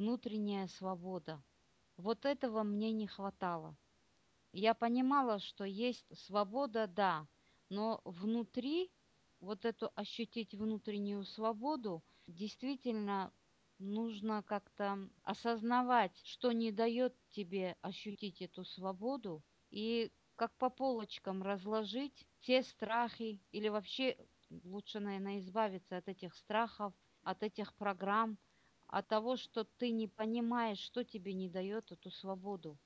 внутренняя 0.00 0.66
свобода. 0.66 1.44
Вот 1.98 2.24
этого 2.24 2.62
мне 2.62 2.90
не 2.90 3.06
хватало. 3.06 3.76
Я 4.52 4.72
понимала, 4.72 5.38
что 5.38 5.64
есть 5.64 6.06
свобода, 6.18 6.86
да, 6.86 7.28
но 7.68 8.00
внутри 8.04 8.90
вот 9.40 9.66
эту 9.66 9.90
ощутить 9.94 10.54
внутреннюю 10.54 11.24
свободу 11.24 12.02
действительно 12.26 13.30
нужно 13.78 14.42
как-то 14.42 15.10
осознавать, 15.22 16.18
что 16.24 16.52
не 16.52 16.72
дает 16.72 17.14
тебе 17.28 17.76
ощутить 17.82 18.40
эту 18.40 18.64
свободу, 18.64 19.44
и 19.70 20.10
как 20.34 20.56
по 20.56 20.70
полочкам 20.70 21.42
разложить 21.42 22.26
те 22.40 22.62
страхи 22.62 23.42
или 23.52 23.68
вообще 23.68 24.16
лучше, 24.64 24.98
наверное, 25.00 25.40
избавиться 25.40 25.98
от 25.98 26.08
этих 26.08 26.34
страхов, 26.34 26.94
от 27.22 27.42
этих 27.42 27.74
программ, 27.74 28.38
от 28.90 29.08
того, 29.08 29.36
что 29.36 29.64
ты 29.64 29.90
не 29.90 30.08
понимаешь, 30.08 30.78
что 30.78 31.04
тебе 31.04 31.32
не 31.32 31.48
дает 31.48 31.92
эту 31.92 32.10
свободу. 32.10 32.78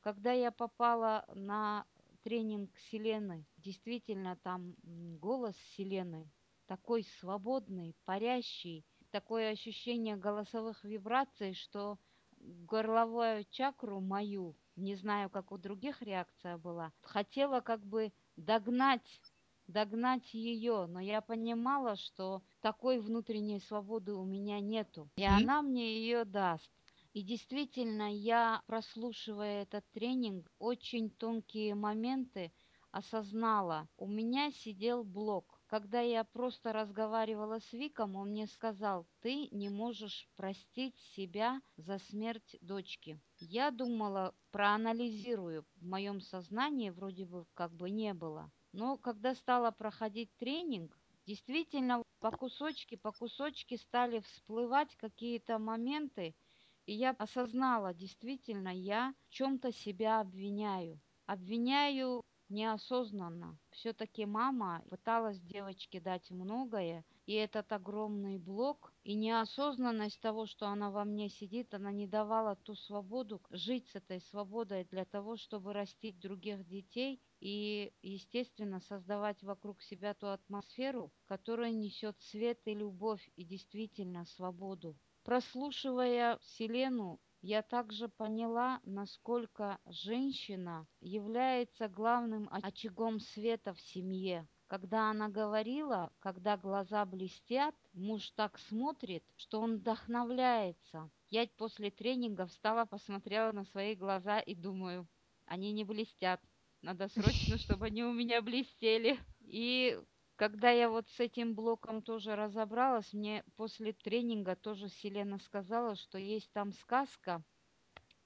Когда 0.00 0.32
я 0.32 0.52
попала 0.52 1.24
на 1.34 1.84
тренинг 2.22 2.70
Селены, 2.90 3.44
действительно 3.56 4.36
там 4.36 4.74
голос 5.20 5.56
Селены 5.76 6.30
такой 6.66 7.04
свободный, 7.20 7.94
парящий, 8.04 8.84
такое 9.10 9.50
ощущение 9.50 10.16
голосовых 10.16 10.84
вибраций, 10.84 11.54
что 11.54 11.98
горловую 12.38 13.44
чакру 13.50 14.00
мою, 14.00 14.56
не 14.76 14.94
знаю, 14.94 15.30
как 15.30 15.52
у 15.52 15.58
других 15.58 16.02
реакция 16.02 16.58
была, 16.58 16.92
хотела 17.00 17.60
как 17.60 17.80
бы 17.84 18.12
догнать 18.36 19.20
догнать 19.66 20.32
ее, 20.34 20.86
но 20.86 21.00
я 21.00 21.20
понимала, 21.20 21.96
что 21.96 22.42
такой 22.60 22.98
внутренней 23.00 23.60
свободы 23.60 24.14
у 24.14 24.24
меня 24.24 24.60
нету, 24.60 25.10
и 25.16 25.24
она 25.24 25.62
мне 25.62 25.98
ее 26.00 26.24
даст. 26.24 26.70
И 27.12 27.22
действительно, 27.22 28.14
я, 28.14 28.62
прослушивая 28.66 29.62
этот 29.62 29.84
тренинг, 29.92 30.52
очень 30.58 31.08
тонкие 31.10 31.74
моменты 31.74 32.52
осознала. 32.90 33.88
У 33.96 34.06
меня 34.06 34.50
сидел 34.50 35.04
блок. 35.04 35.60
Когда 35.66 36.00
я 36.00 36.24
просто 36.24 36.72
разговаривала 36.72 37.58
с 37.58 37.72
Виком, 37.72 38.16
он 38.16 38.30
мне 38.30 38.46
сказал, 38.46 39.06
ты 39.20 39.48
не 39.50 39.68
можешь 39.68 40.28
простить 40.36 40.96
себя 41.14 41.60
за 41.76 41.98
смерть 41.98 42.56
дочки. 42.60 43.20
Я 43.38 43.70
думала, 43.70 44.34
проанализирую. 44.50 45.66
В 45.76 45.86
моем 45.86 46.20
сознании 46.20 46.90
вроде 46.90 47.24
бы 47.24 47.46
как 47.54 47.72
бы 47.72 47.90
не 47.90 48.14
было. 48.14 48.50
Но 48.78 48.98
когда 48.98 49.34
стала 49.34 49.70
проходить 49.70 50.36
тренинг, 50.36 51.00
действительно 51.24 52.02
по 52.20 52.30
кусочке, 52.30 52.98
по 52.98 53.10
кусочке 53.10 53.78
стали 53.78 54.20
всплывать 54.20 54.94
какие-то 54.96 55.58
моменты, 55.58 56.36
и 56.84 56.92
я 56.92 57.12
осознала, 57.12 57.94
действительно, 57.94 58.68
я 58.68 59.14
в 59.28 59.30
чем-то 59.30 59.72
себя 59.72 60.20
обвиняю. 60.20 61.00
Обвиняю 61.24 62.22
неосознанно. 62.48 63.58
Все-таки 63.70 64.26
мама 64.26 64.84
пыталась 64.90 65.40
девочке 65.40 66.00
дать 66.00 66.30
многое, 66.30 67.04
и 67.26 67.32
этот 67.34 67.72
огромный 67.72 68.38
блок 68.38 68.92
и 69.02 69.14
неосознанность 69.14 70.20
того, 70.20 70.46
что 70.46 70.68
она 70.68 70.90
во 70.90 71.04
мне 71.04 71.28
сидит, 71.28 71.74
она 71.74 71.92
не 71.92 72.06
давала 72.06 72.56
ту 72.56 72.74
свободу 72.74 73.42
жить 73.50 73.88
с 73.88 73.96
этой 73.96 74.20
свободой 74.20 74.84
для 74.84 75.04
того, 75.04 75.36
чтобы 75.36 75.72
растить 75.72 76.20
других 76.20 76.66
детей 76.66 77.20
и, 77.40 77.92
естественно, 78.02 78.80
создавать 78.80 79.42
вокруг 79.42 79.82
себя 79.82 80.14
ту 80.14 80.28
атмосферу, 80.28 81.12
которая 81.26 81.72
несет 81.72 82.20
свет 82.20 82.60
и 82.66 82.74
любовь 82.74 83.28
и 83.36 83.44
действительно 83.44 84.24
свободу. 84.24 84.96
Прослушивая 85.24 86.38
Вселенную, 86.38 87.18
я 87.46 87.62
также 87.62 88.08
поняла, 88.08 88.80
насколько 88.82 89.78
женщина 89.86 90.84
является 91.00 91.88
главным 91.88 92.48
очагом 92.50 93.20
света 93.20 93.72
в 93.72 93.80
семье. 93.80 94.48
Когда 94.66 95.10
она 95.10 95.28
говорила, 95.28 96.12
когда 96.18 96.56
глаза 96.56 97.04
блестят, 97.04 97.76
муж 97.92 98.30
так 98.30 98.58
смотрит, 98.58 99.22
что 99.36 99.60
он 99.60 99.76
вдохновляется. 99.76 101.08
Я 101.30 101.46
после 101.56 101.92
тренинга 101.92 102.46
встала, 102.46 102.84
посмотрела 102.84 103.52
на 103.52 103.64
свои 103.66 103.94
глаза 103.94 104.40
и 104.40 104.56
думаю, 104.56 105.06
они 105.44 105.70
не 105.70 105.84
блестят. 105.84 106.40
Надо 106.82 107.06
срочно, 107.06 107.58
чтобы 107.58 107.86
они 107.86 108.02
у 108.02 108.12
меня 108.12 108.42
блестели. 108.42 109.20
И 109.38 109.96
когда 110.36 110.70
я 110.70 110.90
вот 110.90 111.08
с 111.08 111.18
этим 111.18 111.54
блоком 111.54 112.02
тоже 112.02 112.36
разобралась, 112.36 113.12
мне 113.14 113.42
после 113.56 113.94
тренинга 113.94 114.54
тоже 114.54 114.90
Селена 114.90 115.38
сказала, 115.38 115.96
что 115.96 116.18
есть 116.18 116.52
там 116.52 116.72
сказка. 116.72 117.42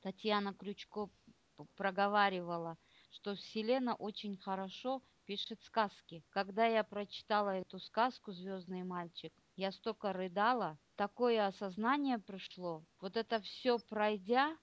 Татьяна 0.01 0.53
Крючко 0.53 1.09
проговаривала, 1.77 2.79
что 3.11 3.37
Селена 3.37 3.95
очень 3.95 4.37
хорошо 4.37 5.03
пишет 5.25 5.63
сказки. 5.63 6.25
Когда 6.31 6.67
я 6.67 6.83
прочитала 6.83 7.51
эту 7.51 7.79
сказку 7.79 8.33
«Звездный 8.33 8.83
мальчик», 8.83 9.33
я 9.55 9.71
столько 9.71 10.13
рыдала, 10.13 10.79
такое 10.97 11.47
осознание 11.47 12.19
пришло. 12.19 12.85
Вот 13.01 13.17
это 13.17 13.41
все 13.41 13.79
пройдя, 13.79 14.57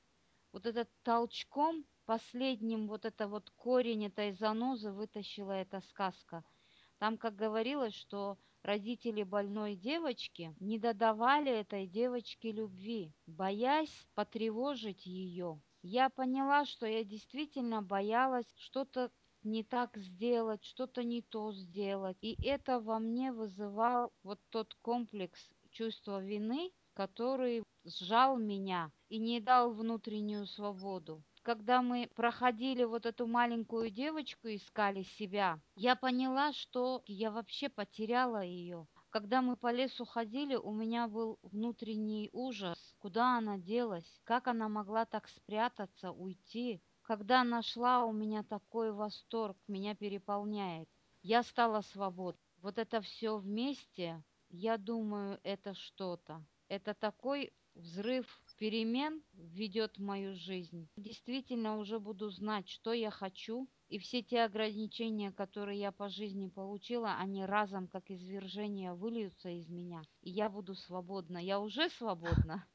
вот 0.52 0.66
этот 0.66 0.90
толчком 1.04 1.86
последним 2.06 2.88
вот 2.88 3.06
это 3.06 3.30
вот 3.30 3.50
корень 3.52 4.08
этой 4.08 4.34
занозы 4.34 4.92
вытащила 4.92 5.54
эта 5.54 5.80
сказка– 5.80 6.44
там, 7.00 7.18
как 7.18 7.36
говорилось, 7.36 7.94
что 7.94 8.38
родители 8.64 9.24
больной 9.24 9.76
девочки 9.76 10.56
не 10.60 10.80
додавали 10.80 11.52
этой 11.52 11.88
девочке 11.88 12.52
любви, 12.52 13.14
боясь 13.26 14.08
потревожить 14.16 15.06
ее. 15.06 15.62
Я 15.84 16.10
поняла, 16.10 16.66
что 16.66 16.86
я 16.86 17.04
действительно 17.04 17.82
боялась 17.82 18.52
что-то 18.58 19.12
не 19.44 19.64
так 19.64 19.96
сделать, 19.98 20.64
что-то 20.64 21.04
не 21.04 21.22
то 21.22 21.54
сделать. 21.54 22.18
И 22.22 22.38
это 22.44 22.80
во 22.80 23.00
мне 23.00 23.32
вызывал 23.32 24.12
вот 24.24 24.40
тот 24.50 24.74
комплекс 24.82 25.50
чувства 25.72 26.22
вины, 26.22 26.72
который 26.94 27.64
сжал 27.86 28.38
меня 28.38 28.92
и 29.08 29.20
не 29.20 29.40
дал 29.40 29.72
внутреннюю 29.72 30.46
свободу 30.48 31.24
когда 31.48 31.82
мы 31.82 32.10
проходили 32.14 32.84
вот 32.84 33.06
эту 33.06 33.26
маленькую 33.26 33.90
девочку, 33.90 34.50
искали 34.50 35.04
себя, 35.04 35.62
я 35.78 35.96
поняла, 35.96 36.52
что 36.52 37.04
я 37.06 37.32
вообще 37.32 37.70
потеряла 37.70 38.44
ее. 38.44 38.86
Когда 39.12 39.42
мы 39.42 39.56
по 39.56 39.72
лесу 39.72 40.04
ходили, 40.04 40.56
у 40.56 40.74
меня 40.74 41.08
был 41.08 41.40
внутренний 41.44 42.30
ужас. 42.34 42.78
Куда 43.00 43.38
она 43.38 43.58
делась? 43.58 44.20
Как 44.26 44.50
она 44.50 44.68
могла 44.68 45.06
так 45.06 45.30
спрятаться, 45.30 46.12
уйти? 46.12 46.82
Когда 47.02 47.46
нашла, 47.46 48.04
у 48.04 48.12
меня 48.12 48.44
такой 48.44 48.92
восторг, 48.92 49.56
меня 49.70 49.96
переполняет. 49.96 50.90
Я 51.22 51.44
стала 51.44 51.80
свободной. 51.80 52.42
Вот 52.62 52.78
это 52.78 53.00
все 53.00 53.38
вместе, 53.38 54.22
я 54.50 54.78
думаю, 54.78 55.40
это 55.44 55.74
что-то. 55.76 56.44
Это 56.68 56.94
такой 56.94 57.54
взрыв 57.74 58.26
перемен 58.58 59.22
ведет 59.34 59.98
мою 60.00 60.36
жизнь. 60.36 60.90
Действительно 60.98 61.78
уже 61.78 62.00
буду 62.00 62.30
знать, 62.30 62.68
что 62.68 62.94
я 62.94 63.12
хочу, 63.12 63.70
и 63.88 64.00
все 64.00 64.22
те 64.22 64.44
ограничения, 64.44 65.32
которые 65.32 65.80
я 65.80 65.92
по 65.92 66.10
жизни 66.10 66.50
получила, 66.50 67.16
они 67.20 67.46
разом, 67.46 67.88
как 67.88 68.10
извержение, 68.12 68.94
выльются 68.94 69.50
из 69.50 69.70
меня, 69.70 70.02
и 70.22 70.32
я 70.32 70.50
буду 70.50 70.76
свободна. 70.76 71.38
Я 71.38 71.60
уже 71.60 71.90
свободна. 71.90 72.66